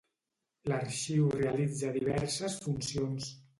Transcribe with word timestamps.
L'arxiu 0.71 1.27
realitza 1.35 1.93
diverses 1.99 2.59
funcions. 2.67 3.33